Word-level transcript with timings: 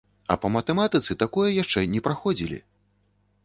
А 0.35 0.37
па 0.45 0.49
матэматыцы 0.55 1.17
такое 1.25 1.45
яшчэ 1.61 1.87
не 1.95 2.05
праходзілі! 2.11 2.59